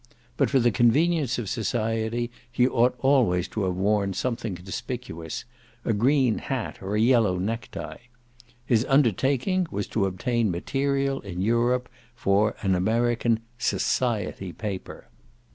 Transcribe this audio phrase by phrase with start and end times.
[0.35, 5.45] But for the convenience of society he ought always to have worn something conspicuous
[5.85, 7.97] a green hat or a yellow necktie.
[8.65, 15.07] His undertaking was to obtain material in Europe for an American "society paper."